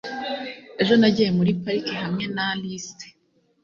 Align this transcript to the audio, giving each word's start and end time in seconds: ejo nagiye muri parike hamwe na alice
ejo 0.81 0.93
nagiye 0.99 1.29
muri 1.37 1.51
parike 1.61 1.93
hamwe 2.03 2.25
na 2.35 2.43
alice 2.53 3.07